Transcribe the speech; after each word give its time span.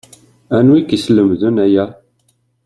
Anwi 0.57 0.77
i 0.81 0.83
k-yeslemden 0.87 1.55
aya 1.65 1.85